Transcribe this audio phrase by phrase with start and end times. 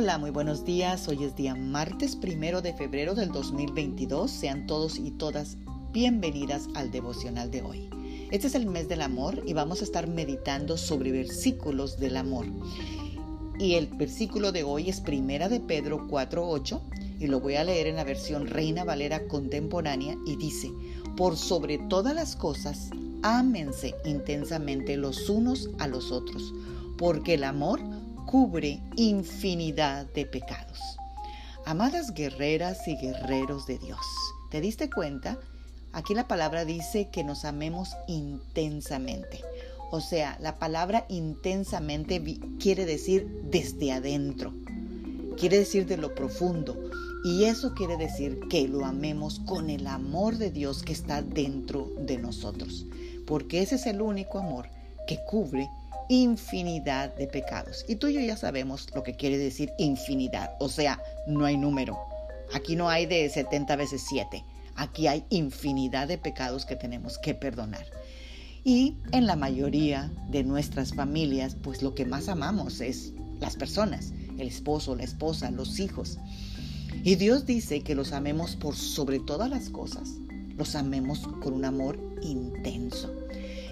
[0.00, 1.08] Hola, muy buenos días.
[1.08, 4.30] Hoy es día martes primero de febrero del 2022.
[4.30, 5.56] Sean todos y todas
[5.90, 7.90] bienvenidas al devocional de hoy.
[8.30, 12.46] Este es el mes del amor y vamos a estar meditando sobre versículos del amor.
[13.58, 16.80] Y el versículo de hoy es Primera de Pedro 4:8
[17.18, 20.70] y lo voy a leer en la versión Reina Valera contemporánea y dice:
[21.16, 22.90] Por sobre todas las cosas,
[23.24, 26.54] ámense intensamente los unos a los otros,
[26.96, 27.80] porque el amor
[28.28, 30.98] cubre infinidad de pecados.
[31.64, 34.04] Amadas guerreras y guerreros de Dios,
[34.50, 35.38] ¿te diste cuenta?
[35.94, 39.40] Aquí la palabra dice que nos amemos intensamente.
[39.90, 42.22] O sea, la palabra intensamente
[42.60, 44.52] quiere decir desde adentro,
[45.38, 46.76] quiere decir de lo profundo.
[47.24, 51.90] Y eso quiere decir que lo amemos con el amor de Dios que está dentro
[51.98, 52.84] de nosotros.
[53.26, 54.68] Porque ese es el único amor
[55.06, 55.70] que cubre
[56.08, 57.84] infinidad de pecados.
[57.88, 61.56] Y tú y yo ya sabemos lo que quiere decir infinidad, o sea, no hay
[61.56, 61.98] número.
[62.54, 64.44] Aquí no hay de 70 veces 7.
[64.74, 67.84] Aquí hay infinidad de pecados que tenemos que perdonar.
[68.64, 74.12] Y en la mayoría de nuestras familias, pues lo que más amamos es las personas,
[74.38, 76.18] el esposo, la esposa, los hijos.
[77.04, 80.10] Y Dios dice que los amemos por sobre todas las cosas.
[80.56, 83.12] Los amemos con un amor intenso.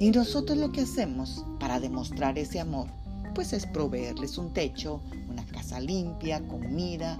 [0.00, 2.86] Y nosotros lo que hacemos para demostrar ese amor,
[3.34, 7.18] pues es proveerles un techo, una casa limpia, comida,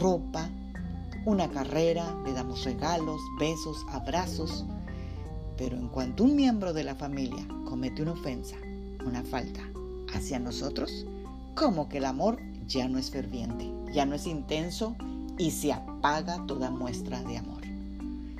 [0.00, 0.50] ropa,
[1.24, 4.64] una carrera, le damos regalos, besos, abrazos.
[5.56, 8.56] Pero en cuanto un miembro de la familia comete una ofensa,
[9.06, 9.60] una falta
[10.12, 11.06] hacia nosotros,
[11.54, 14.96] como que el amor ya no es ferviente, ya no es intenso
[15.38, 17.62] y se apaga toda muestra de amor.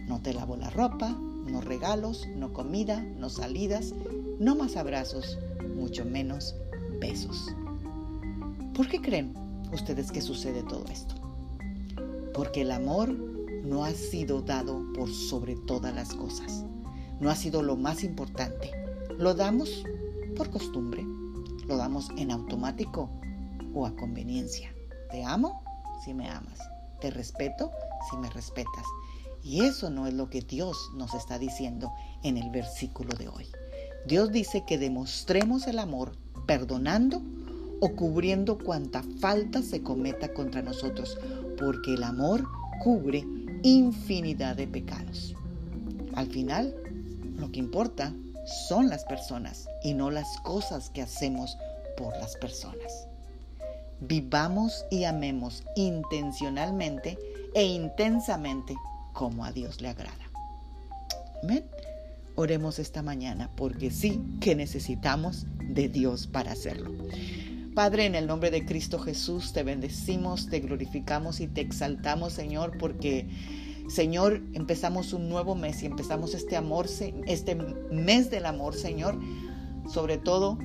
[0.07, 3.95] No te lavo la ropa, no regalos, no comida, no salidas,
[4.39, 5.39] no más abrazos,
[5.77, 6.55] mucho menos
[7.01, 7.55] besos.
[8.75, 9.35] ¿Por qué creen
[9.73, 11.15] ustedes que sucede todo esto?
[12.35, 13.11] Porque el amor
[13.65, 16.65] no ha sido dado por sobre todas las cosas.
[17.21, 18.71] No ha sido lo más importante.
[19.19, 19.85] Lo damos
[20.37, 21.05] por costumbre.
[21.67, 23.11] Lo damos en automático
[23.75, 24.73] o a conveniencia.
[25.11, 25.63] Te amo
[26.05, 26.59] si me amas.
[27.01, 27.71] Te respeto
[28.11, 28.85] si me respetas.
[29.47, 31.93] Y eso no es lo que Dios nos está diciendo
[32.25, 33.47] en el versículo de hoy.
[34.05, 37.23] Dios dice que demostremos el amor perdonando
[37.81, 41.17] o cubriendo cuanta falta se cometa contra nosotros,
[41.57, 42.45] porque el amor
[42.83, 43.25] cubre
[43.63, 45.37] infinidad de pecados.
[46.15, 46.75] Al final,
[47.37, 48.13] lo que importa
[48.69, 51.57] son las personas y no las cosas que hacemos
[51.97, 53.07] por las personas.
[54.01, 57.17] Vivamos y amemos intencionalmente
[57.55, 58.75] e intensamente
[59.17, 60.31] como a Dios le agrada.
[61.43, 61.65] Amén.
[62.35, 66.93] Oremos esta mañana porque sí que necesitamos de Dios para hacerlo.
[67.75, 72.77] Padre, en el nombre de Cristo Jesús te bendecimos, te glorificamos y te exaltamos, Señor,
[72.79, 73.27] porque
[73.89, 76.87] Señor, empezamos un nuevo mes y empezamos este amor,
[77.27, 79.19] este mes del amor, Señor,
[79.91, 80.59] sobre todo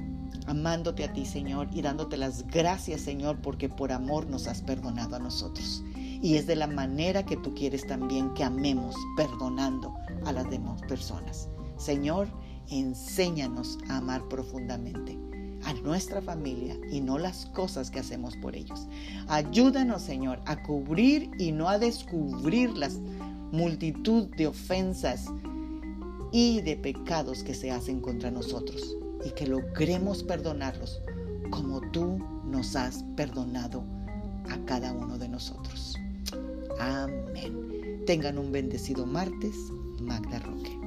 [0.46, 5.16] amándote a ti, Señor, y dándote las gracias, Señor, porque por amor nos has perdonado
[5.16, 5.84] a nosotros.
[6.22, 9.94] Y es de la manera que tú quieres también que amemos, perdonando
[10.26, 11.50] a las demás personas.
[11.78, 12.28] Señor,
[12.70, 15.18] enséñanos a amar profundamente
[15.64, 18.88] a nuestra familia y no las cosas que hacemos por ellos.
[19.28, 23.00] Ayúdanos, Señor, a cubrir y no a descubrir las
[23.52, 25.26] multitud de ofensas
[26.32, 28.96] y de pecados que se hacen contra nosotros
[29.26, 31.02] y que logremos perdonarlos
[31.50, 33.84] como tú nos has perdonado
[34.50, 35.98] a cada uno de nosotros.
[36.82, 38.02] Amén.
[38.08, 39.56] Tengan un bendecido martes,
[40.02, 40.81] Magda Roque.